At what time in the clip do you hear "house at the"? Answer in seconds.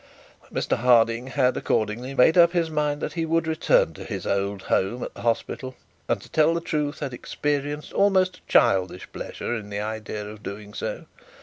4.63-5.21